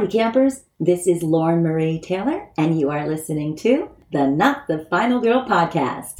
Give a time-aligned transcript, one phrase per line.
[0.00, 0.64] Howdy, campers.
[0.78, 5.44] This is Lauren Marie Taylor, and you are listening to the Not the Final Girl
[5.46, 6.14] podcast.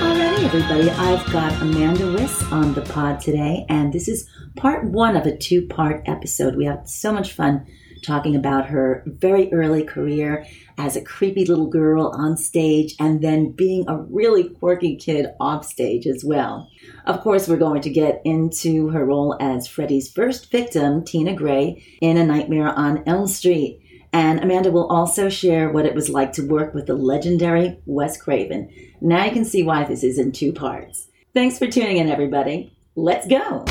[0.00, 5.16] Alrighty, everybody, I've got Amanda Wyss on the pod today, and this is part one
[5.16, 6.56] of a two part episode.
[6.56, 7.64] We have so much fun
[8.02, 10.46] talking about her very early career
[10.78, 15.64] as a creepy little girl on stage and then being a really quirky kid off
[15.64, 16.68] stage as well.
[17.06, 21.84] Of course, we're going to get into her role as Freddy's first victim, Tina Gray,
[22.00, 23.80] in A Nightmare on Elm Street.
[24.12, 28.20] And Amanda will also share what it was like to work with the legendary Wes
[28.20, 28.70] Craven.
[29.00, 31.08] Now you can see why this is in two parts.
[31.32, 32.76] Thanks for tuning in, everybody.
[32.94, 33.64] Let's go.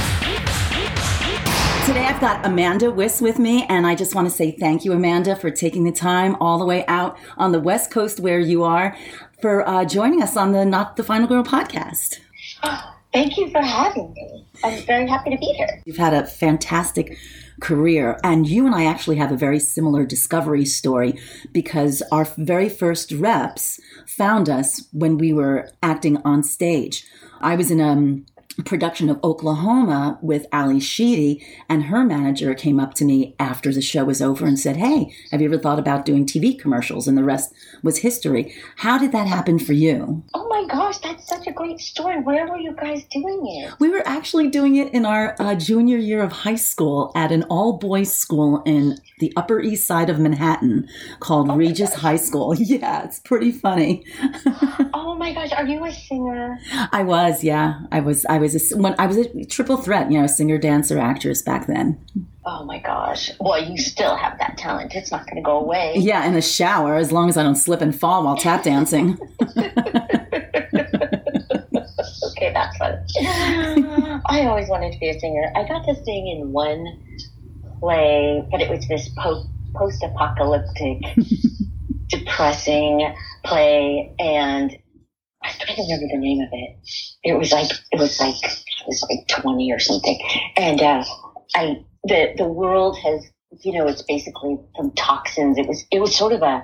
[1.86, 4.94] Today I've got Amanda Wyss with me, and I just want to say thank you,
[4.94, 8.64] Amanda, for taking the time all the way out on the West Coast where you
[8.64, 8.96] are
[9.42, 12.20] for uh, joining us on the Not the Final Girl podcast.
[12.62, 14.46] Oh, thank you for having me.
[14.64, 15.82] I'm very happy to be here.
[15.86, 17.18] You've had a fantastic
[17.62, 21.20] career, and you and I actually have a very similar discovery story
[21.52, 27.06] because our very first reps found us when we were acting on stage.
[27.42, 28.26] I was in a um,
[28.66, 33.82] production of Oklahoma with Ally Sheedy, and her manager came up to me after the
[33.82, 37.08] show was over and said, Hey, have you ever thought about doing TV commercials?
[37.08, 38.54] And the rest was history.
[38.78, 40.24] How did that happen for you?
[40.34, 42.22] Oh my gosh, that's such a great story.
[42.22, 43.74] Where were you guys doing it?
[43.80, 47.44] We were actually doing it in our uh, junior year of high school at an
[47.44, 50.88] all boys school in the Upper East Side of Manhattan
[51.20, 52.56] called oh Regis High School.
[52.72, 54.06] Yeah, it's pretty funny.
[54.94, 56.58] oh my gosh, are you a singer?
[56.92, 57.82] I was, yeah.
[57.92, 61.00] I was I was a, when I was a triple threat, you know, singer, dancer,
[61.00, 62.00] actress back then.
[62.46, 63.32] Oh my gosh.
[63.40, 64.94] Well, you still have that talent.
[64.96, 65.94] It's not going to go away.
[65.98, 69.18] Yeah, in the shower as long as I don't slip and fall while tap dancing.
[72.42, 73.04] okay, that's fun.
[74.26, 75.52] I always wanted to be a singer.
[75.56, 76.86] I got to sing in one
[77.80, 81.02] play, but it was this post post apocalyptic,
[82.08, 83.14] depressing
[83.46, 84.78] play, and
[85.44, 86.78] I can't remember the name of it.
[87.24, 90.20] It was like it was like it was like twenty or something,
[90.58, 91.04] and uh,
[91.56, 93.26] I the the world has
[93.62, 95.58] you know it's basically from toxins.
[95.58, 96.64] It was it was sort of a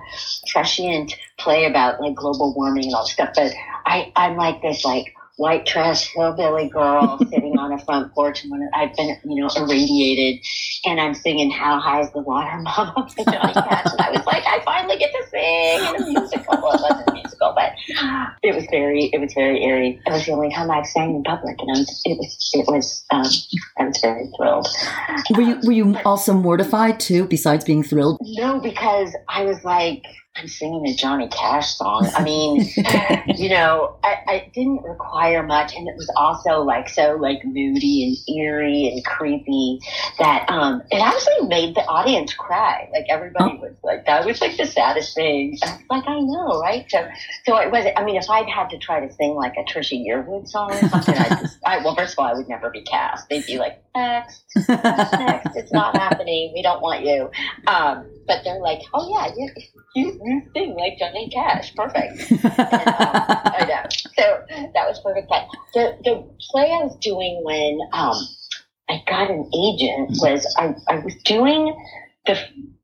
[0.52, 3.32] prescient play about like global warming and all this stuff.
[3.36, 3.54] But
[3.86, 8.52] I I'm like this like white trash hillbilly girl sitting on a front porch and
[8.52, 10.44] when I've been, you know, irradiated
[10.86, 13.86] and I'm singing How High is the Water Mama by Johnny Cash.
[13.92, 16.62] And I was like, I finally get to sing in a musical.
[16.62, 17.74] Well, it wasn't a musical, but
[18.48, 20.02] it was very, it was very eerie.
[20.06, 22.68] It was the only time I've sang in public and I was, it was, it
[22.68, 23.26] was, um,
[23.78, 24.68] I was very thrilled.
[25.36, 28.18] Were you, were you also mortified too, besides being thrilled?
[28.22, 30.04] No, because I was like,
[30.38, 32.10] I'm singing a Johnny Cash song.
[32.16, 32.62] I mean,
[33.38, 38.04] you know, I, I, didn't require much, and it was also like so like moody
[38.04, 39.80] and eerie and creepy
[40.20, 42.88] that um it actually made the audience cry.
[42.94, 43.62] Like everybody oh.
[43.62, 45.58] was like, that was like the saddest thing.
[45.64, 46.86] I like, I know, right?
[46.90, 47.08] So,
[47.46, 47.86] so it was.
[47.96, 50.90] I mean, if I'd had to try to sing like a Trisha Yearwood song or
[50.90, 53.28] something, I just, I well, first of all, I would never be cast.
[53.30, 56.52] They'd be like, next, next, it's not happening.
[56.54, 57.30] We don't want you.
[57.68, 59.50] Um, but they're like, oh yeah, you,
[59.96, 62.32] you, you sing like Johnny Cash, perfect.
[62.32, 63.84] and, um, I know.
[64.18, 64.44] So
[64.74, 65.30] that was perfect.
[65.30, 68.16] But the the play I was doing when um,
[68.90, 71.76] I got an agent was I, I was doing
[72.26, 72.40] the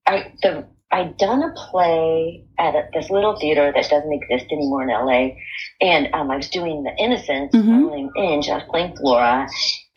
[0.05, 4.83] I the I'd done a play at a, this little theater that doesn't exist anymore
[4.83, 5.35] in LA,
[5.81, 8.15] and um, I was doing The Innocents, mm-hmm.
[8.15, 8.47] Inge.
[8.47, 9.47] I was playing Flora,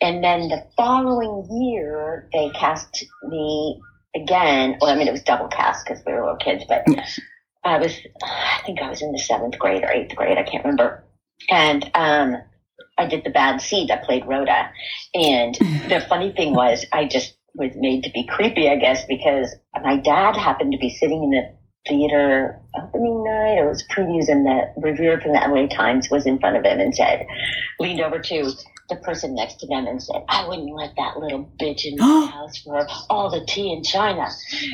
[0.01, 3.81] and then the following year they cast me
[4.15, 6.85] again, well, I mean, it was double cast because we were little kids, but
[7.63, 10.37] I was, I think I was in the seventh grade or eighth grade.
[10.37, 11.03] I can't remember.
[11.49, 12.37] And, um,
[12.97, 13.91] I did the bad seed.
[13.91, 14.71] I played Rhoda.
[15.13, 15.55] And
[15.89, 19.97] the funny thing was I just was made to be creepy, I guess, because my
[19.97, 21.55] dad happened to be sitting in the
[21.87, 23.59] theater opening night.
[23.59, 26.79] It was previews and the reviewer from the LA Times was in front of him
[26.79, 27.25] and said,
[27.79, 28.51] leaned over to
[28.89, 32.27] the person next to them and said, I wouldn't let that little bitch in my
[32.27, 34.27] house for all the tea in China.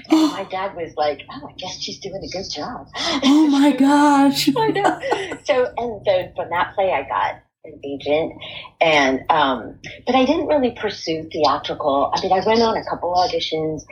[0.10, 2.88] And my dad was like, Oh, I guess she's doing a good job.
[3.24, 4.50] Oh my gosh.
[4.58, 5.00] I know.
[5.46, 8.34] So, and so from that play, I got an agent
[8.82, 12.12] and, um, but I didn't really pursue theatrical.
[12.14, 13.84] I mean, I went on a couple auditions,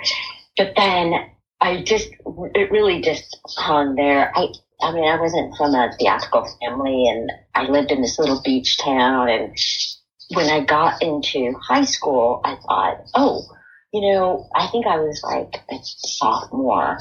[0.57, 1.13] but then
[1.61, 2.09] I just,
[2.55, 4.31] it really just hung there.
[4.35, 4.47] I,
[4.81, 8.77] I mean, I wasn't from a theatrical family and I lived in this little beach
[8.77, 9.57] town and
[10.33, 13.43] when I got into high school, I thought, oh,
[13.93, 16.97] you know, I think I was like a sophomore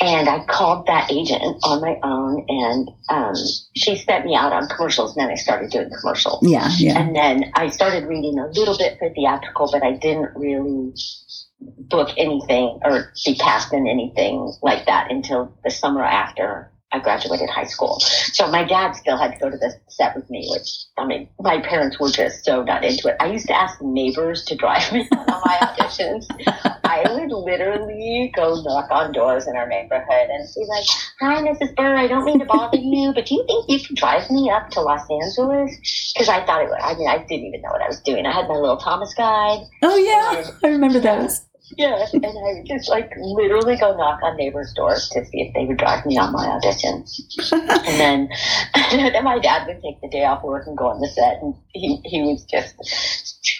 [0.00, 3.34] and I called that agent on my own and, um,
[3.76, 6.40] she sent me out on commercials and then I started doing commercials.
[6.42, 6.68] Yeah.
[6.78, 6.98] Yeah.
[6.98, 10.94] And then I started reading a little bit for theatrical, but I didn't really
[11.60, 17.48] book anything or be cast in anything like that until the summer after I graduated
[17.48, 17.98] high school.
[18.00, 20.68] So my dad still had to go to the set with me, which
[20.98, 23.16] I mean, my parents were just so not into it.
[23.18, 26.26] I used to ask neighbors to drive me on my auditions.
[26.84, 30.84] I would literally go knock on doors in our neighborhood and be like,
[31.20, 31.74] "Hi, Mrs.
[31.74, 31.96] Burr.
[31.96, 34.70] I don't mean to bother you, but do you think you could drive me up
[34.70, 36.80] to Los Angeles?" Because I thought it would.
[36.80, 38.26] I mean, I didn't even know what I was doing.
[38.26, 39.60] I had my little Thomas guide.
[39.82, 41.40] Oh yeah, I remember those.
[41.76, 45.54] Yeah, and I would just like literally go knock on neighbors' doors to see if
[45.54, 47.04] they would drive me on my audition.
[47.52, 48.28] and then,
[49.12, 51.54] then my dad would take the day off work and go on the set, and
[51.72, 52.74] he he was just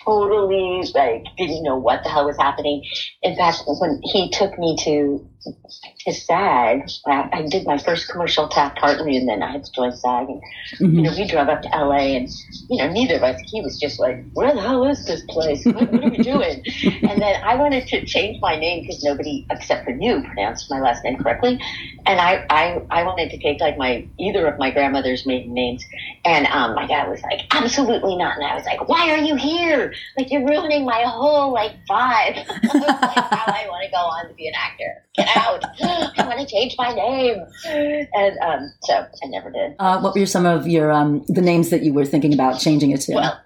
[0.04, 2.84] totally like didn't know what the hell was happening.
[3.22, 8.48] In fact, when he took me to to SAG, I, I did my first commercial
[8.48, 10.28] Taft Hartley, and then I had to join SAG.
[10.28, 10.40] And
[10.80, 10.94] Mhm.
[10.94, 12.28] you know, we drove up to LA, and
[12.68, 13.40] you know, neither of us.
[13.50, 15.64] He was just like, "Where the hell is this place?
[15.64, 16.62] What, what are we doing?"
[17.02, 20.80] and then I wanted to change my name because nobody except for you pronounced my
[20.80, 21.60] last name correctly,
[22.06, 25.84] and I I I wanted to take like my either of my grandmother's maiden names,
[26.24, 29.34] and um, my dad was like, "Absolutely not," and I was like, "Why are you
[29.36, 29.92] here?
[30.16, 32.44] Like you're ruining my whole like vibe."
[32.82, 35.04] Like, "How I want to go on to be an actor?
[35.16, 35.64] Get out!
[35.82, 39.74] I want to change my name," and um, so I never did.
[39.78, 42.92] Uh, what were some of your um, the names that you were thinking about changing
[42.92, 43.14] it to?
[43.14, 43.40] Well,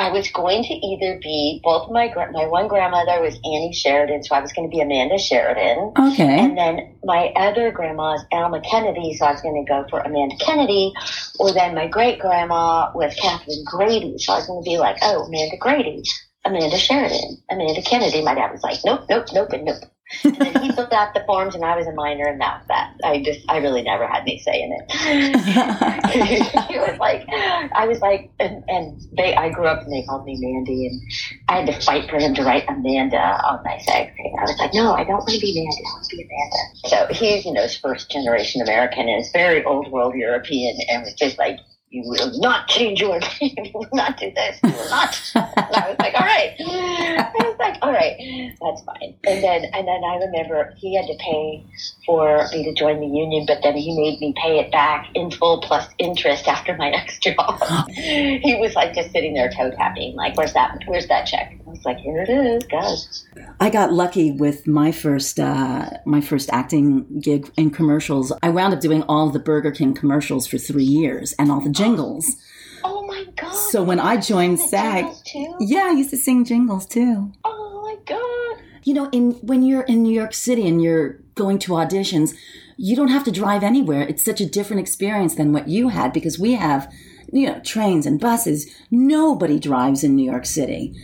[0.00, 4.34] I was going to either be both my my one grandmother was Annie Sheridan, so
[4.34, 6.40] I was going to be Amanda Sheridan, okay.
[6.40, 10.00] and then my other grandma is Alma Kennedy, so I was going to go for
[10.00, 10.94] Amanda Kennedy,
[11.38, 14.96] or then my great grandma was Catherine Grady, so I was going to be like,
[15.02, 16.02] oh, Amanda Grady,
[16.46, 18.22] Amanda Sheridan, Amanda Kennedy.
[18.22, 19.84] My dad was like, nope, nope, nope, and nope.
[20.24, 22.68] And then he filled out the forms, and I was a minor, and that was
[22.68, 22.94] that.
[23.04, 24.90] I just, I really never had any say in it.
[26.70, 30.24] he was like, I was like, and, and they, I grew up and they called
[30.24, 31.00] me Mandy, and
[31.48, 34.12] I had to fight for him to write Amanda on my SAG.
[34.38, 36.88] I was like, no, I don't want to be Mandy, I want to be Amanda.
[36.88, 41.14] So he's, you know, first generation American and is very old world European, and was
[41.14, 41.58] just like,
[41.90, 43.56] you will not change your name.
[43.56, 44.60] You will not do this.
[44.62, 45.20] You will not.
[45.34, 46.54] And I was like, all right.
[46.60, 49.16] I was like, all right, that's fine.
[49.24, 51.66] And then, and then I remember he had to pay
[52.06, 55.32] for me to join the union, but then he made me pay it back in
[55.32, 57.60] full plus interest after my next job.
[57.90, 61.56] he was like just sitting there toe tapping, like, where's that, where's that check?
[61.66, 63.26] I was like, here it is, guys.
[63.58, 68.32] I got lucky with my first uh, my first acting gig in commercials.
[68.42, 71.70] I wound up doing all the Burger King commercials for three years and all the
[71.80, 72.36] jingles.
[72.82, 73.52] Oh my God.
[73.52, 75.56] So when I joined SAG, too?
[75.60, 77.32] yeah, I used to sing jingles too.
[77.44, 78.64] Oh my God.
[78.84, 82.34] You know, in when you're in New York City and you're going to auditions,
[82.76, 84.02] you don't have to drive anywhere.
[84.02, 86.90] It's such a different experience than what you had because we have,
[87.32, 88.74] you know, trains and buses.
[88.90, 90.94] Nobody drives in New York City.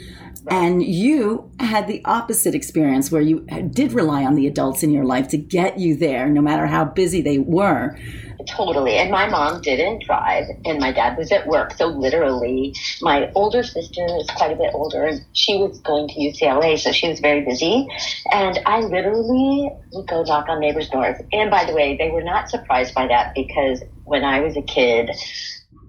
[0.48, 3.40] And you had the opposite experience where you
[3.70, 6.84] did rely on the adults in your life to get you there, no matter how
[6.84, 7.96] busy they were.
[8.46, 8.96] Totally.
[8.96, 11.72] And my mom didn't drive, and my dad was at work.
[11.72, 16.14] So literally, my older sister is quite a bit older, and she was going to
[16.14, 17.88] UCLA, so she was very busy.
[18.30, 21.16] And I literally would go knock on neighbors' doors.
[21.32, 24.62] And by the way, they were not surprised by that because when I was a
[24.62, 25.10] kid,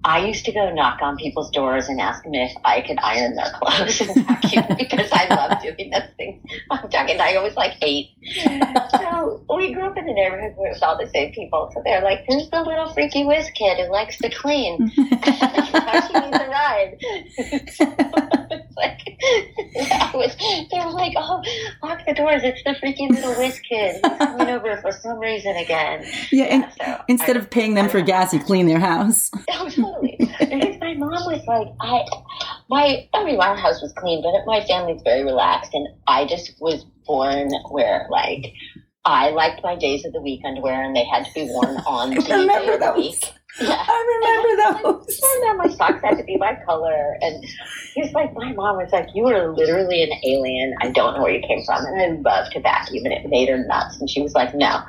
[0.04, 3.34] I used to go knock on people's doors and ask them if I could iron
[3.34, 6.42] their clothes and vacuum because I love doing those things.
[6.70, 8.10] I'm talking, I was like eight.
[9.00, 11.70] So we grew up in a neighborhood where it was all the same people.
[11.74, 14.90] So they're like, there's the little freaky whiz kid who likes to clean.
[14.90, 16.98] she needs a ride.
[18.78, 20.34] Like, I was,
[20.70, 21.42] they were like, oh,
[21.82, 22.42] lock the doors.
[22.44, 24.00] It's the freaking little whiz kid.
[24.02, 26.04] Coming over for some reason again.
[26.32, 29.30] Yeah, and So instead I- of paying them for gas, you clean their house.
[29.60, 30.16] Oh, totally.
[30.38, 32.04] because my mom was like, I,
[32.70, 36.52] my, I mean, our house was clean, but my family's very relaxed, and I just
[36.60, 38.52] was born where, like,
[39.04, 42.10] I liked my days of the week underwear, and they had to be worn on
[42.14, 43.32] the day of the week.
[43.60, 43.84] Yeah.
[43.88, 45.20] I remember those.
[45.22, 47.16] And then my socks had to be my color.
[47.20, 47.44] And
[47.94, 50.74] he was like, my mom was like, you were literally an alien.
[50.80, 51.84] I don't know where you came from.
[51.84, 54.00] And I loved to vacuum and it made her nuts.
[54.00, 54.82] And she was like, no.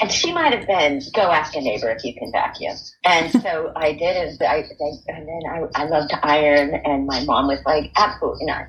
[0.00, 2.76] And she might have been, go ask a neighbor if you can vacuum.
[3.04, 4.16] And so I did.
[4.16, 6.74] And, I, I, and then I, I loved to iron.
[6.84, 8.66] And my mom was like, absolutely not.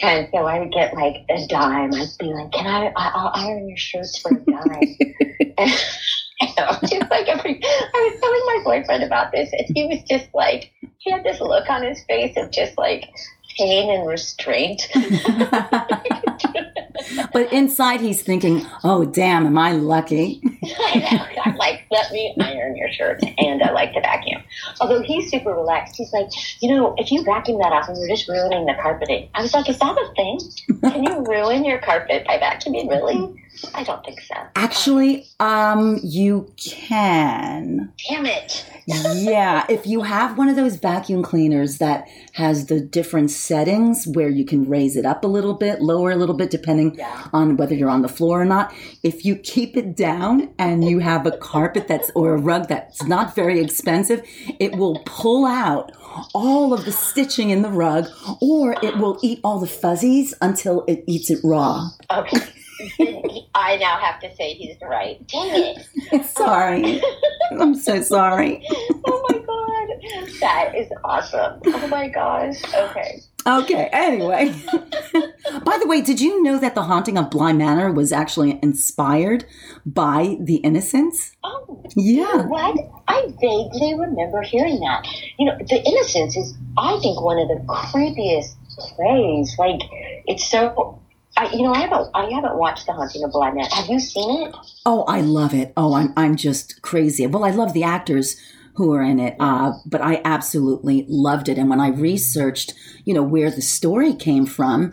[0.00, 1.92] And so I would get like a dime.
[1.94, 4.96] I'd be like, can I, I I'll iron your shirts for a dime.
[5.58, 5.70] and,
[6.42, 10.02] you know, just like every, I was telling my boyfriend about this, and he was
[10.08, 13.10] just like, he had this look on his face of just like
[13.56, 14.88] pain and restraint.
[17.32, 20.40] but inside he's thinking, oh, damn, am I lucky?
[20.80, 21.42] I know.
[21.44, 24.42] I'm like, let me iron your shirt and I like to vacuum.
[24.80, 25.96] Although he's super relaxed.
[25.96, 26.28] He's like,
[26.60, 29.28] you know, if you vacuum that off and you're just ruining the carpeting.
[29.34, 30.40] I was like, is that a thing?
[30.92, 32.88] Can you ruin your carpet by vacuuming?
[32.88, 33.41] Really?
[33.74, 34.34] I don't think so.
[34.56, 37.92] Actually, um, you can.
[38.08, 38.64] Damn it.
[38.86, 44.28] yeah, if you have one of those vacuum cleaners that has the different settings where
[44.28, 47.28] you can raise it up a little bit, lower a little bit, depending Yeah.
[47.32, 48.74] on whether you're on the floor or not.
[49.02, 53.02] If you keep it down and you have a carpet that's or a rug that's
[53.04, 54.22] not very expensive,
[54.58, 55.92] it will pull out
[56.34, 58.06] all of the stitching in the rug,
[58.40, 61.88] or it will eat all the fuzzies until it eats it raw.
[62.10, 62.38] Okay.
[63.54, 65.24] I now have to say he's right.
[65.28, 65.76] Dang
[66.12, 66.24] it.
[66.36, 67.00] sorry.
[67.50, 68.66] Um, I'm so sorry.
[69.06, 70.30] Oh my god.
[70.40, 71.60] That is awesome.
[71.66, 72.56] Oh my gosh.
[72.74, 73.20] Okay.
[73.44, 74.54] Okay, anyway.
[75.64, 79.44] By the way, did you know that The Haunting of Bly Manor was actually inspired
[79.84, 81.32] by The Innocents?
[81.42, 82.46] Oh, Yeah.
[82.46, 82.76] what?
[83.08, 85.04] I vaguely remember hearing that.
[85.38, 88.54] You know, The Innocents is, I think, one of the creepiest
[88.94, 89.56] plays.
[89.58, 89.80] Like,
[90.26, 91.00] it's so.
[91.42, 93.68] I, you know, I haven't, I haven't watched The Haunting of Bly Manor.
[93.72, 94.54] Have you seen it?
[94.86, 95.72] Oh, I love it.
[95.76, 97.26] Oh, I'm I'm just crazy.
[97.26, 98.36] Well, I love the actors
[98.76, 101.58] who are in it, uh, but I absolutely loved it.
[101.58, 104.92] And when I researched, you know, where the story came from,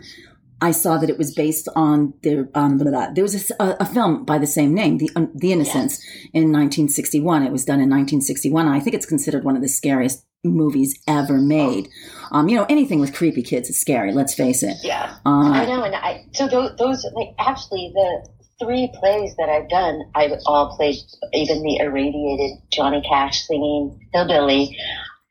[0.60, 2.48] I saw that it was based on there.
[2.54, 3.14] Um, blah, blah, blah.
[3.14, 7.44] There was a film by the same name, The um, The Innocents, in 1961.
[7.44, 8.66] It was done in 1961.
[8.66, 11.88] I think it's considered one of the scariest movies ever made.
[12.32, 14.12] Um, you know, anything with creepy kids is scary.
[14.12, 14.76] Let's face it.
[14.82, 15.16] Yeah.
[15.24, 15.30] I
[15.64, 18.28] Uh, know, and I so those, those like actually the
[18.58, 20.96] three plays that I've done, I've all played
[21.32, 24.76] even the irradiated Johnny Cash singing hillbilly.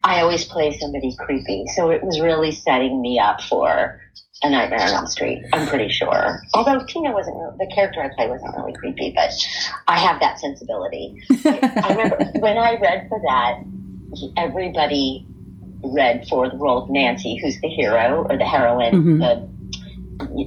[0.03, 3.99] I always play somebody creepy, so it was really setting me up for
[4.41, 5.43] a Nightmare on Elm Street.
[5.51, 6.39] I'm pretty sure.
[6.53, 9.31] Although Tina wasn't the character I play wasn't really creepy, but
[9.89, 11.21] I have that sensibility.
[11.45, 13.59] I remember when I read for that,
[14.37, 15.25] everybody
[15.83, 19.19] read for the role of Nancy, who's the hero or the heroine, Mhm.
[19.19, 19.49] the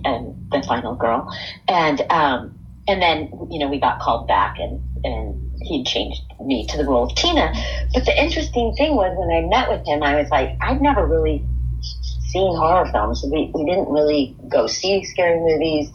[0.04, 1.26] um, the final girl,
[1.68, 2.54] and um,
[2.86, 6.84] and then you know we got called back and and he changed me to the
[6.84, 7.52] role of Tina.
[7.94, 11.06] But the interesting thing was when I met with him, I was like, I've never
[11.06, 11.44] really
[11.80, 13.24] seen horror films.
[13.24, 15.90] We we didn't really go see scary movies.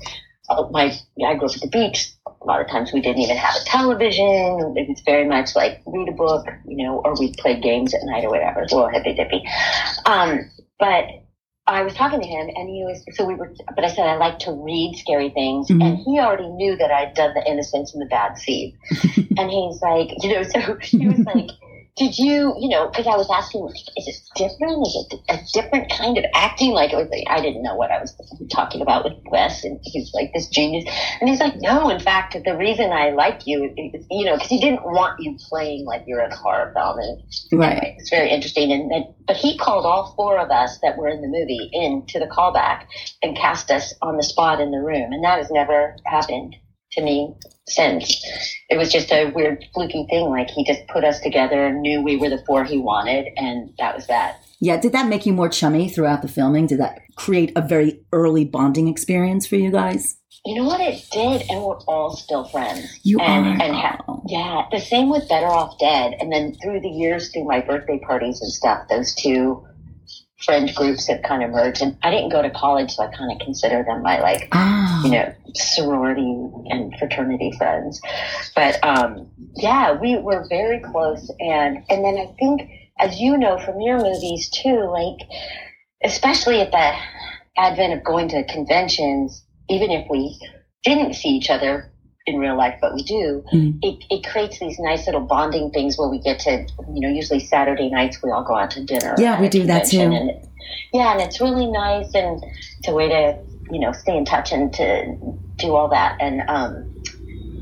[0.50, 0.93] Uh, my
[1.25, 2.12] I grew up at the beach.
[2.48, 4.74] A lot of times we didn't even have a television.
[4.77, 8.00] It was very much like read a book, you know, or we played games at
[8.04, 8.62] night or whatever.
[8.62, 9.44] It's a little hippy dippy.
[10.06, 10.50] Um,
[10.80, 11.04] but
[11.68, 14.16] I was talking to him and he was, so we were, but I said I
[14.16, 15.68] like to read scary things.
[15.68, 15.86] Mhm.
[15.86, 18.74] And he already knew that I'd done The Innocents and the Bad Seed.
[19.38, 21.50] and he's like, you know, so he was like,
[21.98, 24.86] did you, you know, because I was asking, like, is it different?
[24.86, 26.72] Is it a different kind of acting?
[26.72, 28.16] Like, it was like, I didn't know what I was
[28.51, 30.86] talking about with Wes, and he's like this genius.
[31.20, 34.50] And he's like, no, in fact, the reason I like you, is, you know, because
[34.50, 37.00] he didn't want you playing like you're in a horror film.
[37.00, 37.72] And right.
[37.72, 38.72] Anyway, it's very interesting.
[38.72, 42.20] And then, but he called all four of us that were in the movie into
[42.20, 42.86] the callback
[43.24, 45.12] and cast us on the spot in the room.
[45.12, 46.56] And that has never happened
[46.98, 47.34] to me
[47.68, 48.22] since.
[48.70, 50.30] It was just a weird fluky thing.
[50.30, 53.27] Like he just put us together and knew we were the four he wanted.
[53.38, 54.42] And that was that.
[54.60, 56.68] Yeah, did that make you more chummy throughout the filming?
[56.68, 60.18] Did that create a very early bonding experience for you guys?
[60.46, 61.44] You know what it did?
[61.50, 63.00] And we're all still friends.
[63.04, 63.66] You and, are.
[63.66, 66.16] And ha- yeah, the same with Better Off Dead.
[66.20, 69.66] And then through the years, through my birthday parties and stuff, those two
[70.39, 71.82] friend groups have kind of merged.
[71.82, 75.03] And I didn't go to college, so I kind of consider them my like, Ah,
[75.03, 78.01] you know, sorority and fraternity friends.
[78.56, 81.32] But um, yeah, we were very close.
[81.39, 85.27] And and then I think, as you know from your movies too, like
[86.03, 86.94] especially at the
[87.58, 90.39] advent of going to conventions, even if we
[90.84, 91.91] didn't see each other
[92.27, 93.79] in real life, but we do, Mhm.
[93.81, 97.39] it, it creates these nice little bonding things where we get to, you know, usually
[97.39, 99.15] Saturday nights we all go out to dinner.
[99.17, 100.01] Yeah, we do that too.
[100.01, 100.46] And it-
[100.93, 102.43] yeah, and it's really nice and
[102.79, 103.38] it's a way to,
[103.72, 105.15] you know, stay in touch and to
[105.55, 106.17] do all that.
[106.19, 106.93] And um,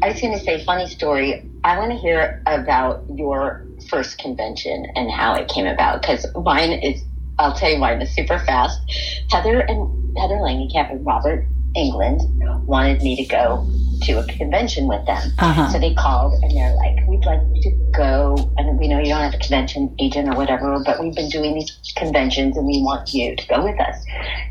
[0.01, 1.43] I was going to say, funny story.
[1.63, 6.71] I want to hear about your first convention and how it came about because mine
[6.73, 7.01] is.
[7.37, 8.79] I'll tell you mine is super fast.
[9.29, 11.45] Heather and Heather Langenkamp and Robert
[11.75, 12.21] Englund
[12.65, 13.67] wanted me to go
[14.01, 15.31] to a convention with them.
[15.39, 15.69] uh-huh.
[15.69, 18.53] So they called and they're like, we'd like you to go.
[18.57, 21.53] And we know you don't have a convention agent or whatever, but we've been doing
[21.53, 24.03] these conventions and we want you to go with us.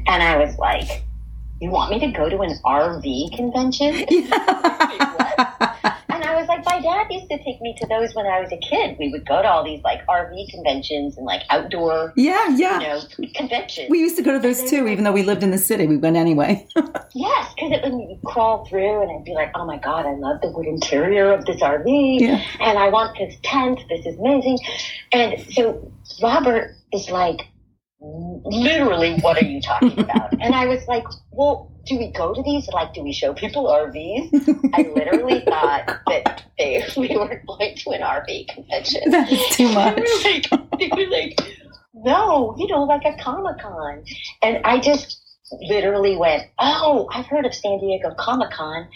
[0.07, 1.03] And I was like,
[1.61, 3.95] you want me to go to an RV convention?
[3.95, 4.09] And
[6.11, 8.59] I was like, by dad used to take me to those when I was a
[8.59, 8.97] kid.
[8.99, 12.81] We would go to all these like RV conventions and like outdoor, Yeah, yeah.
[12.81, 12.87] you
[13.27, 13.91] know, conventions.
[13.91, 15.87] We used to go to those too, even though we lived in the city.
[15.87, 16.67] We went anyway.
[17.15, 20.41] yes, because it would crawl through, and I'd be like, "Oh my god, I love
[20.43, 22.41] the wood interior of this RV, Yeah.
[22.61, 23.81] and I want this tent.
[23.89, 24.59] This is amazing."
[25.13, 25.91] And so
[26.23, 27.41] Robert is like,
[28.01, 32.43] "Literally, what are you talking about?" and I was like, "Well." Do we go to
[32.43, 32.69] these?
[32.69, 34.73] Like, do we show people RVs?
[34.75, 39.11] I literally oh thought that they, we were going to an RV convention.
[39.11, 39.97] that is too much.
[39.97, 41.41] They were like, they were like,
[41.95, 44.05] no, you know, like a Comic Con.
[44.43, 45.21] And I just
[45.69, 48.89] literally went, oh, I've heard of San Diego Comic Con.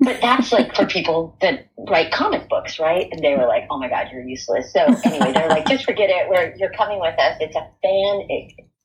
[0.00, 3.08] But that's like for people that write comic books, right?
[3.12, 4.72] And they were like, oh my God, you're useless.
[4.72, 6.28] So anyway, they're like, just forget it.
[6.30, 7.36] We're, you're coming with us.
[7.40, 8.26] It's a fan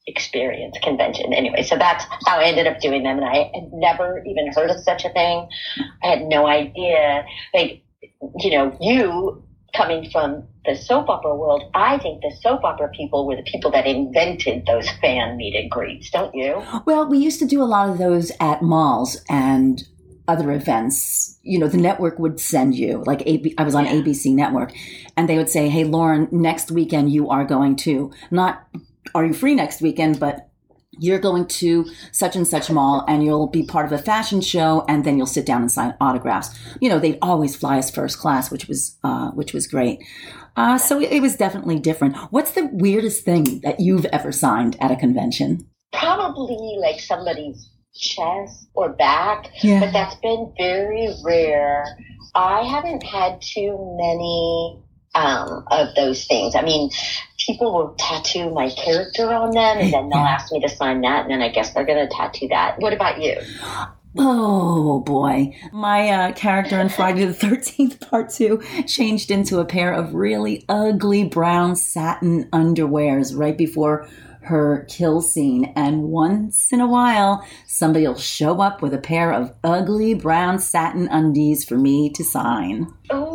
[0.08, 1.34] experience convention.
[1.34, 3.18] Anyway, so that's how I ended up doing them.
[3.18, 5.48] And I had never even heard of such a thing.
[6.04, 7.26] I had no idea.
[7.54, 7.84] Like,
[8.40, 9.44] you know, you
[9.76, 13.70] coming from the soap opera world, I think the soap opera people were the people
[13.72, 16.64] that invented those fan meet and greets, don't you?
[16.86, 19.84] Well, we used to do a lot of those at malls and
[20.28, 21.38] other events.
[21.44, 23.94] You know, the network would send you, like AB, I was on Yeah.
[23.94, 24.74] ABC Network,
[25.16, 28.68] and they would say, "Hey, Lauren, next weekend you are going to not
[29.16, 30.50] are you free next weekend, but."
[31.00, 34.84] You're going to such and such mall and you'll be part of a fashion show
[34.88, 36.58] and then you'll sit down and sign autographs.
[36.80, 40.00] You know, they'd always fly us first class, which was, uh, which was great.
[40.56, 42.16] Uh, so it, was definitely different.
[42.32, 45.68] What's the weirdest thing that you've ever signed at a convention?
[45.94, 49.82] Probably like somebody's chest or back, Yeah.
[49.82, 51.86] but that's been very rare.
[52.34, 54.82] I haven't had too many
[55.18, 56.56] um, of those things.
[56.56, 56.92] I mean,
[57.46, 61.24] people will tattoo my character on them and then they'll ask me to sign that
[61.24, 62.80] and then I guess they're going to tattoo that.
[62.80, 63.36] What about you?
[64.20, 65.56] Oh boy.
[65.72, 70.66] My uh, character in Friday the 13th Part 2 changed into a pair of really
[70.70, 74.08] ugly brown satin underwears right before
[74.48, 75.72] her kill scene.
[75.76, 80.60] And once in a while, somebody will show up with a pair of ugly brown
[80.60, 82.88] satin undies for me to sign.
[83.10, 83.27] Oh,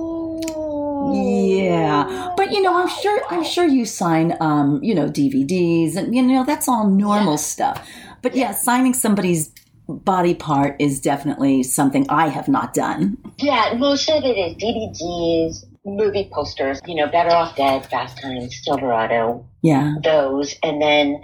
[1.15, 2.33] Yeah.
[2.37, 6.23] But you know, I'm sure I'm sure you sign um, you know, DVDs and you
[6.23, 7.37] know, that's all normal Yeah.
[7.37, 7.89] stuff.
[8.23, 9.53] But yeah, signing somebody's
[9.89, 13.19] body part is definitely something I have not done.
[13.39, 18.57] Yeah, most of it is DVDs, movie posters, you know, Better Off Dead, Fast Times,
[18.63, 19.95] Silverado, Yeah.
[20.03, 21.21] those, and then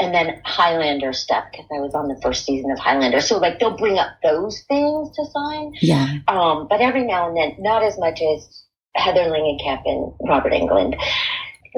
[0.00, 3.20] and then Highlander stuff because I was on the first season of Highlander.
[3.20, 6.08] So like they'll bring up those things to sign, Yeah.
[6.26, 8.61] um, but every now and then, not as much as
[8.94, 11.00] Heather Langenkamp and Robert Englund.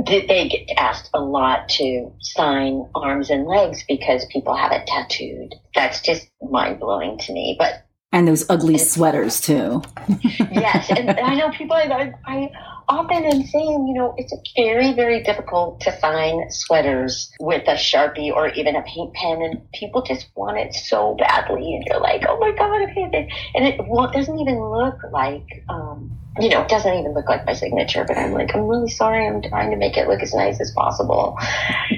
[0.06, 5.54] They get asked a lot to sign arms and legs because people have it tattooed.
[5.74, 7.54] That's just mind blowing to me.
[7.58, 9.82] But And those ugly sweaters too.
[10.52, 11.74] yes, and I know people.
[11.74, 12.48] I, I
[12.88, 18.32] often am saying, you know, it's very, very difficult to sign sweaters with a sharpie
[18.32, 22.22] or even a paint pen, and people just want it so badly, and you're like,
[22.28, 26.16] oh my god, I hate it, and it well, it doesn't even look like, um,
[26.38, 28.04] you know, it doesn't even look like my signature.
[28.04, 29.26] But I'm like, I'm really sorry.
[29.26, 31.36] I'm trying to make it look as nice as possible.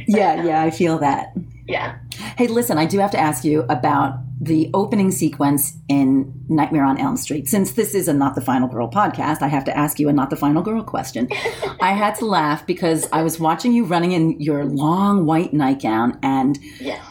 [0.06, 1.34] Yeah, yeah, I feel that.
[1.66, 1.98] Yeah.
[2.36, 6.98] Hey, listen, I do have to ask you about the opening sequence in Nightmare on
[6.98, 7.48] Elm Street.
[7.48, 10.12] Since this is a Not the Final Girl podcast, I have to ask you a
[10.12, 11.28] Not the Final Girl question.
[11.80, 16.18] I had to laugh because I was watching you running in your long white nightgown,
[16.22, 17.02] and Yes.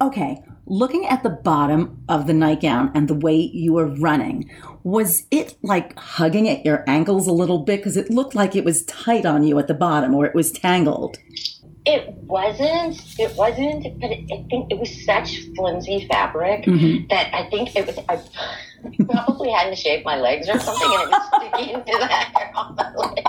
[0.00, 4.50] okay, looking at the bottom of the nightgown and the way you were running,
[4.84, 7.78] was it like hugging at your ankles a little bit?
[7.78, 10.52] Because it looked like it was tight on you at the bottom or it was
[10.52, 11.18] tangled.
[11.86, 13.00] It wasn't.
[13.18, 14.00] It wasn't.
[14.00, 17.08] But it, I think it was such flimsy fabric Mhm.
[17.10, 17.98] that I think it was.
[18.08, 18.20] I
[19.04, 22.74] probably hadn't shaved my legs or something, and it was sticking to the hair on
[22.74, 23.22] my legs.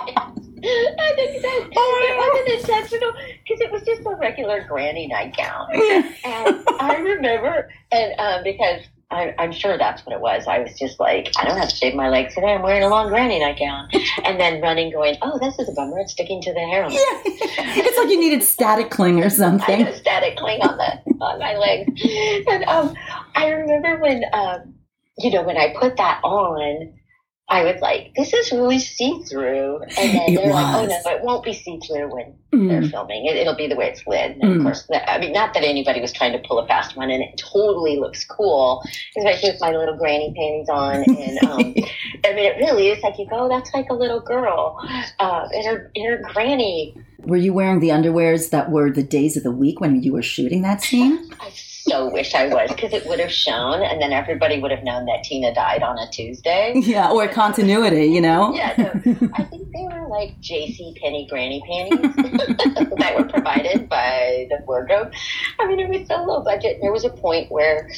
[0.60, 5.68] I think that oh, it wasn't intentional because it was just a regular granny nightgown.
[6.26, 10.48] And I remember, and um, because I, I'm sure that's what it was.
[10.48, 12.54] I was just like, I don't have to shave my legs today.
[12.54, 13.88] I'm wearing a long granny nightgown,
[14.26, 16.00] and then running, going, oh, this is a bummer.
[16.00, 16.84] It's sticking to the hair.
[16.84, 19.92] on my it's like you needed static cling or something.
[19.94, 22.02] static cling on the on my legs.
[22.50, 22.94] And um,
[23.36, 24.74] I remember when um,
[25.18, 26.94] you know, when I put that on,
[27.50, 31.24] I was like, "This is really see through." And then they're like, "Oh no, it
[31.24, 32.92] won't be see through when they're Mm.
[32.92, 33.26] filming.
[33.26, 34.58] It, it'll be the way it's lit." And Mm.
[34.58, 37.24] of course, I mean, not that anybody was trying to pull a fast one, and
[37.24, 38.84] it totally looks cool,
[39.18, 41.04] especially with my little granny panties on.
[41.04, 41.74] And um,
[42.26, 44.78] I mean, it really is like you go, "That's like a little girl
[45.20, 49.36] uh, in her in her granny Were you wearing the underwears that were the days
[49.38, 51.30] of the week when you were shooting that scene?
[51.40, 51.50] I
[51.88, 55.06] so wish I was because it would have shown, and then everybody would have known
[55.06, 56.74] that Tina died on a Tuesday.
[56.76, 58.54] Yeah, or continuity, you know.
[58.54, 60.96] Yeah, no, I think they were like J.C.
[61.02, 62.16] Penney granny panties
[62.98, 65.14] that were provided by the wardrobe.
[65.60, 66.80] I mean, it was so low budget.
[66.82, 67.90] There was a point where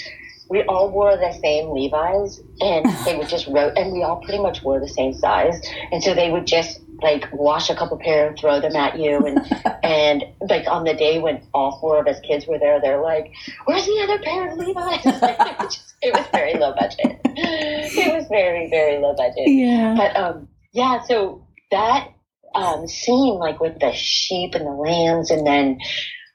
[0.50, 4.42] we all wore the same Levi's, and they would just wrote, and we all pretty
[4.42, 8.28] much wore the same size, and so they would just like wash a couple pair
[8.28, 9.26] and throw them at you.
[9.26, 9.40] And
[9.84, 13.32] and like on the day when all four of us kids were there they're like
[13.66, 15.06] where's the other pair of levi's?
[15.10, 17.20] It, was it was very low budget.
[17.26, 19.48] It was very very low budget.
[19.48, 19.96] Yeah.
[19.98, 22.10] but um yeah so that
[22.56, 25.80] um scene like with the sheep and the lambs and then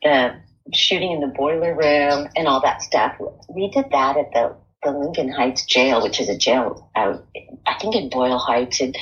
[0.02, 0.34] the
[0.72, 3.16] shooting in the boiler room and all that stuff
[3.54, 7.26] we did that at the the Lincoln Heights jail, which is a jail out,
[7.66, 8.96] I think in Boyle Heights, and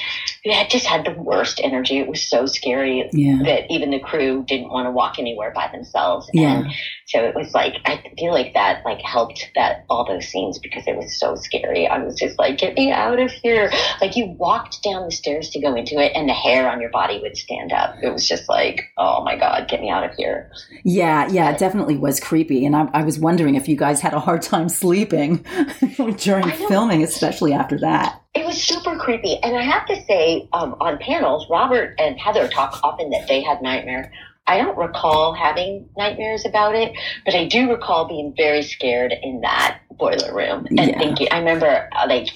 [0.45, 1.99] we had just had the worst energy.
[1.99, 3.41] It was so scary Yeah.
[3.45, 6.29] that even the crew didn't want to walk anywhere by themselves.
[6.33, 6.61] Yeah.
[6.61, 6.67] And
[7.07, 10.85] so it was like I feel like that like helped that all those scenes because
[10.87, 11.87] it was so scary.
[11.87, 13.71] I was just like, get me out of here.
[14.01, 16.91] Like you walked down the stairs to go into it and the hair on your
[16.91, 17.97] body would stand up.
[18.03, 20.51] It was just like, oh my God, get me out of here.
[20.85, 22.65] Yeah, yeah, it definitely was creepy.
[22.65, 25.45] And I, I was wondering if you guys had a hard time sleeping
[26.19, 28.21] during filming, especially after that.
[28.35, 29.37] It was super creepy.
[29.43, 33.43] And I have to say, um, on panels, Robert and Heather talk often that they
[33.43, 34.13] had nightmare.
[34.47, 36.93] I don't recall having nightmares about it,
[37.25, 40.99] but I do recall being very scared in that boiler room and Yeah.
[40.99, 42.29] thinking, I remember uh, like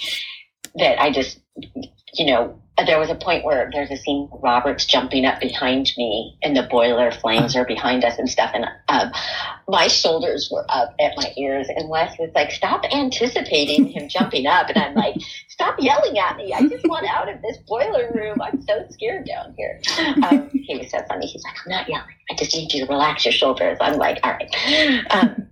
[0.76, 1.40] that I just,
[2.14, 6.36] you know, there was a point where there's a scene Robert's jumping up behind me
[6.42, 8.50] and the boiler flames are behind us and stuff.
[8.52, 9.12] And um,
[9.66, 11.68] my shoulders were up at my ears.
[11.74, 14.68] And Wes was like, stop anticipating him jumping up.
[14.68, 15.16] And I'm like,
[15.48, 16.52] stop yelling at me.
[16.52, 18.42] I just want out of this boiler room.
[18.42, 19.80] I'm so scared down here.
[20.26, 21.26] Um, he was so funny.
[21.26, 22.06] He's like, I'm not yelling.
[22.30, 23.78] I just need you to relax your shoulders.
[23.80, 25.06] I'm like, all right.
[25.10, 25.46] Um,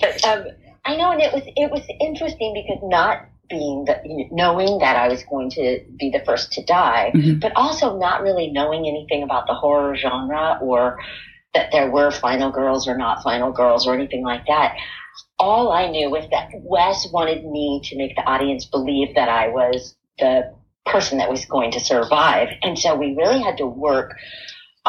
[0.00, 0.46] but um,
[0.84, 4.78] I know, and it was it was interesting because not being the you know, knowing
[4.78, 7.40] that I was going to be the first to die, Mhm.
[7.40, 10.98] but also not really knowing anything about the horror genre or
[11.54, 14.76] that there were final girls or not final girls or anything like that.
[15.38, 19.48] All I knew was that Wes wanted me to make the audience believe that I
[19.48, 20.54] was the
[20.86, 22.48] person that was going to survive.
[22.62, 24.16] And so we really had to work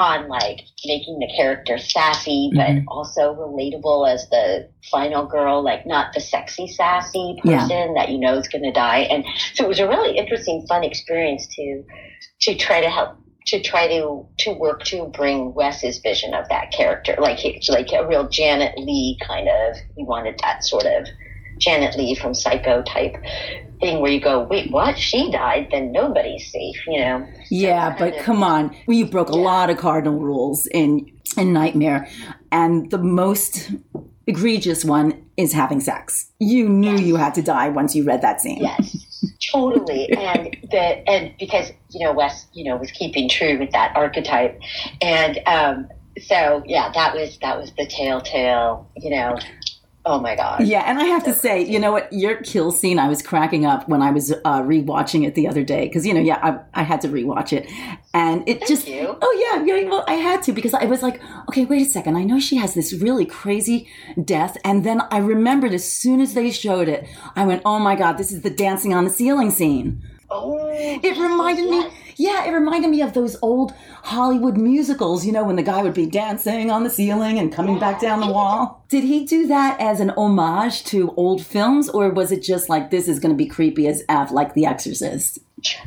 [0.01, 2.83] on like making the character sassy, but Mhm.
[2.87, 7.59] also relatable as the final girl, like not the sexy sassy Yeah.
[7.61, 9.01] person that you know is going to die.
[9.11, 11.83] And so it was a really interesting, fun experience to
[12.41, 13.11] to try to help
[13.47, 17.91] to try to to work to bring Wes's vision of that character, like he- like
[17.93, 19.75] a real Janet Leigh kind of.
[19.95, 21.07] He wanted that sort of
[21.59, 23.15] Janet Leigh from Psycho type
[23.81, 24.97] thing where you go, wait, what?
[24.97, 27.27] She died, then nobody's safe, you know.
[27.49, 28.73] Yeah, but of- come on.
[28.87, 29.41] You broke a Yeah.
[29.43, 32.07] lot of cardinal rules in in Nightmare,
[32.51, 33.71] and the most
[34.27, 36.29] egregious one is having sex.
[36.39, 38.59] You knew you had to die once you read that scene.
[38.61, 40.09] Yes, totally.
[40.11, 44.59] And the and because you know Wes, you know, was keeping true with that archetype,
[45.01, 45.87] and um,
[46.19, 48.87] so yeah, that was that was the telltale.
[48.97, 49.37] You know,
[50.05, 50.65] oh my god.
[50.65, 52.11] Yeah, and I have to say, you know what?
[52.11, 55.63] Your kill scene, I was cracking up when I was uh, rewatching it the other
[55.63, 57.69] day because you know, yeah, I, I had to rewatch it,
[58.13, 58.87] and it Thank just.
[58.87, 59.17] you.
[59.21, 59.89] Oh yeah, yeah.
[59.89, 62.15] Well, I had to because I was like, okay, wait a second.
[62.15, 63.87] I know she has this really crazy
[64.23, 67.95] death, and then I remembered as soon as they showed it, I went, oh my
[67.95, 70.03] god, this is the dancing on the ceiling scene.
[70.33, 75.43] Oh, It reminded me, yeah, it reminded me of those old Hollywood musicals, you know,
[75.43, 78.85] when the guy would be dancing on the ceiling and coming back down the wall.
[78.89, 82.91] Did he do that as an homage to old films, or was it just like
[82.91, 85.39] this is going to be creepy as F, like The Exorcist?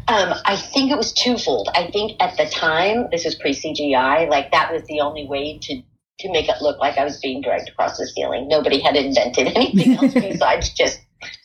[0.08, 1.68] Um, I think it was twofold.
[1.74, 5.58] I think at the time, this was pre CGI, like that was the only way
[5.62, 5.82] to
[6.20, 8.46] to make it look like I was being dragged across the ceiling.
[8.46, 11.00] Nobody had invented anything else besides just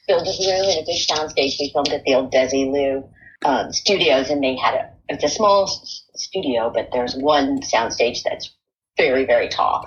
[0.08, 1.60] build a room and a big soundstage.
[1.60, 3.10] We filmed at the old Desi Desilu
[3.45, 8.23] um, studios, and they had a it's a small s- studio, but there's one soundstage
[8.23, 8.52] that's
[8.97, 9.86] very very tall,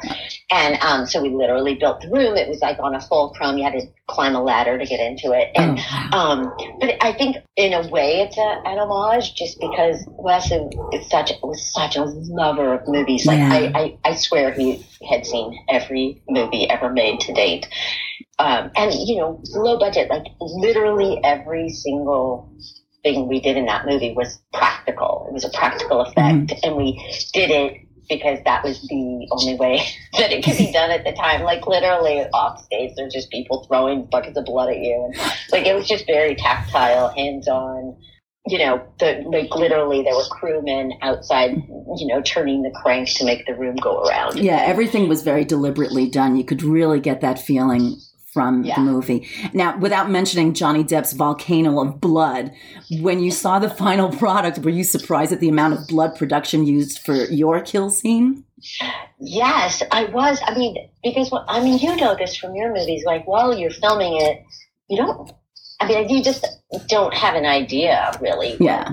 [0.51, 2.37] and um, so we literally built the room.
[2.37, 3.59] It was like on a fulcrum.
[3.59, 7.12] You had to climb a ladder to get into it, and Oh, um, but I
[7.12, 11.97] think in a way it's a, an homage just because Wes is such was such
[11.97, 13.27] a lover of movies.
[13.27, 13.53] Like Yeah.
[13.75, 17.69] I, I, I swear he had seen every movie ever made to date.
[18.38, 22.51] Um, and you know, low budget, like literally every single
[23.03, 25.27] thing we did in that movie was practical.
[25.29, 26.69] It was a practical effect mm-hmm.
[26.69, 26.93] and we
[27.33, 29.83] did it because that was the only way
[30.19, 31.43] that it could be done at the time.
[31.43, 35.67] Like literally off stage, there's just people throwing buckets of blood at you, and like
[35.67, 37.97] it was just very tactile, hands-on.
[38.47, 41.51] you know, the like literally there were crewmen outside,
[41.97, 44.38] you know, turning the crank to make the room go around.
[44.38, 46.37] Yeah, everything was very deliberately done.
[46.37, 47.97] You could really get that feeling
[48.33, 48.77] from Yeah.
[48.77, 49.29] the movie.
[49.53, 52.53] Now, without mentioning Johnny Depp's volcano of blood,
[53.01, 56.66] when you saw the final product, were you surprised at the amount of blood production
[56.66, 58.45] used for your kill scene?
[59.21, 60.40] Yes, I was.
[60.45, 63.05] I mean, because what- I mean, you know this from your movies.
[63.05, 64.42] Like while you're filming it,
[64.88, 65.31] you don't.
[65.81, 66.47] I mean, you just
[66.88, 68.57] don't have an idea, really.
[68.61, 68.88] Yeah.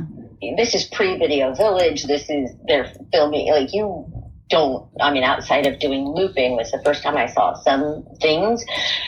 [0.57, 2.05] This is pre-video village.
[2.05, 3.51] This is they're filming.
[3.51, 4.11] Like you
[4.49, 4.87] don't.
[4.99, 8.63] I mean, outside of doing looping was the first time I saw some things.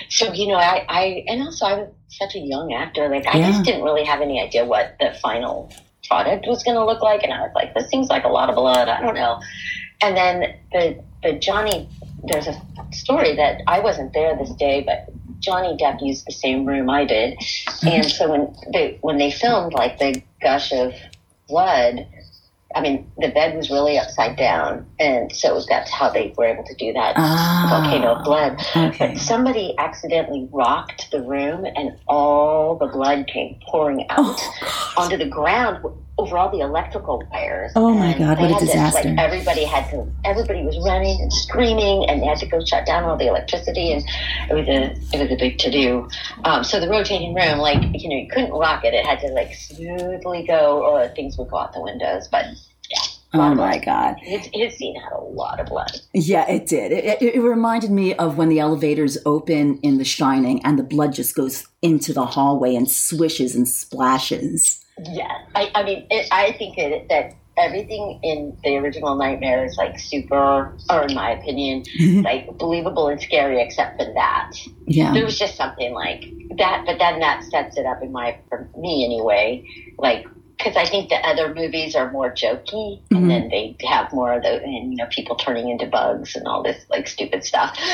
[0.09, 3.09] So you know, I, I and also I was such a young actor.
[3.09, 3.47] Like I Yeah.
[3.51, 5.71] just didn't really have any idea what the final
[6.07, 8.49] product was going to look like, and I was like, this seems like a lot
[8.49, 8.87] of blood.
[8.89, 9.39] I don't know.
[10.01, 11.89] And then the the Johnny,
[12.23, 12.55] there's a
[12.91, 17.05] story that I wasn't there this day, but Johnny Depp used the same room I
[17.05, 17.37] did,
[17.83, 20.93] and so when they when they filmed like the gush of
[21.47, 22.07] blood,
[22.75, 26.63] I mean the bed was really upside down, and so that's how they were able
[26.63, 27.67] to do that Ah.
[27.69, 28.59] volcano of blood.
[28.75, 29.13] Okay.
[29.13, 35.17] But somebody accidentally rocked the room, and all the blood came pouring out Oh, onto
[35.17, 35.83] the ground
[36.21, 37.71] over all the electrical wires.
[37.75, 39.09] Oh, my God, what a had to, disaster.
[39.09, 40.07] like, everybody had to.
[40.23, 43.91] Everybody was running and screaming, and they had to go shut down all the electricity,
[43.93, 44.03] and
[44.49, 46.07] it was a it was a big to do.
[46.45, 49.27] Um, so the rotating room, like you know, you couldn't rock it; it had to
[49.27, 52.27] like smoothly go, or things would go out the windows.
[52.27, 52.45] But
[52.89, 52.99] yeah,
[53.33, 53.79] Oh my.
[53.79, 54.17] God.
[54.21, 55.91] His, his scene had a lot of blood.
[56.13, 56.91] Yeah, it did.
[56.91, 60.83] It, it, it reminded me of when the elevators open in The Shining and the
[60.83, 64.83] blood just goes into the hallway and swishes and splashes.
[65.09, 69.75] Yeah, I, I mean, it, I think it, that everything in the original Nightmare is
[69.77, 72.21] like super, or in my opinion, mm-hmm.
[72.21, 74.51] like believable and scary, except for that.
[74.85, 75.13] Yeah.
[75.13, 76.25] There was just something like
[76.57, 79.65] that, but then that sets it up in my, for me anyway,
[79.97, 80.27] like.
[80.61, 83.27] Because I think the other movies are more jokey, and mm-hmm.
[83.27, 86.61] then they have more of the, and you know, people turning into bugs and all
[86.61, 87.77] this like stupid stuff.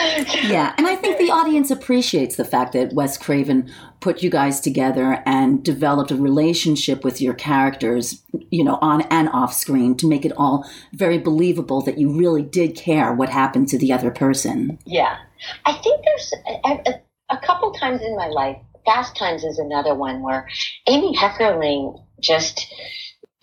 [0.47, 4.59] Yeah, and I think the audience appreciates the fact that Wes Craven put you guys
[4.59, 10.07] together and developed a relationship with your characters, you know, on and off screen to
[10.07, 14.11] make it all very believable that you really did care what happened to the other
[14.11, 14.79] person.
[14.85, 15.17] Yeah,
[15.65, 16.33] I think there's
[16.65, 18.57] a, a, a couple times in my life.
[18.85, 20.47] Fast Times is another one where
[20.87, 22.73] Amy Heckerling just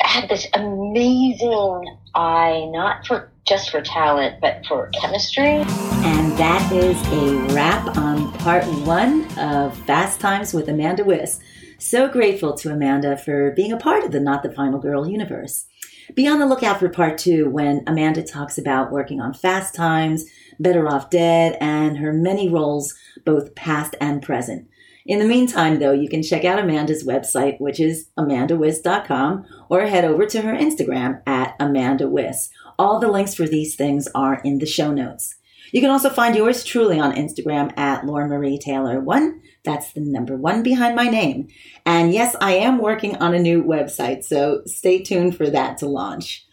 [0.00, 5.64] had this amazing eye, not for just for talent, but for chemistry.
[5.64, 11.40] And that is a wrap on part one of Fast Times with Amanda Wyss.
[11.78, 15.66] So grateful to Amanda for being a part of the Not the Final Girl universe.
[16.14, 20.24] Be on the lookout for part two when Amanda talks about working on Fast Times,
[20.60, 24.68] Better Off Dead, and her many roles, both past and present.
[25.06, 30.04] In the meantime, though, you can check out Amanda's website, which is amandawyss.com, or head
[30.04, 32.48] over to her Instagram at amandawyss.
[32.78, 35.36] All the links for these things are in the show notes.
[35.72, 39.42] You can also find yours truly on Instagram at Lauren Marie Taylor one.
[39.64, 41.48] That's the number one behind my name.
[41.84, 45.86] And yes, I am working on a new website, so stay tuned for that to
[45.86, 46.46] launch.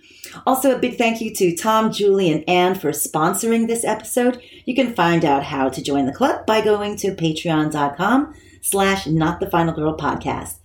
[0.45, 4.41] Also, a big thank you to Tom, Julie, and Anne for sponsoring this episode.
[4.65, 9.39] You can find out how to join the club by going to patreon.com slash not
[9.39, 10.55] the final girl podcast.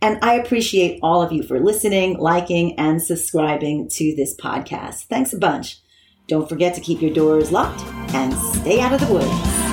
[0.00, 5.04] And I appreciate all of you for listening, liking, and subscribing to this podcast.
[5.04, 5.78] Thanks a bunch.
[6.26, 7.82] Don't forget to keep your doors locked
[8.14, 9.71] and stay out of the woods.